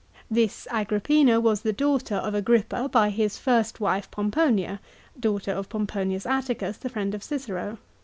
This 0.31 0.67
Agrippina 0.71 1.39
was 1.39 1.61
the 1.61 1.71
daughter 1.71 2.15
of 2.15 2.33
Agrippa 2.33 2.89
by 2.89 3.11
his 3.11 3.37
first 3.37 3.79
wife 3.79 4.09
Pomponia 4.09 4.79
(daughter 5.19 5.51
of 5.51 5.69
Pom 5.69 5.85
nonius 5.85 6.25
Atticus, 6.25 6.77
the 6.77 6.89
friend 6.89 7.13
of 7.13 7.21
Cicero). 7.23 7.77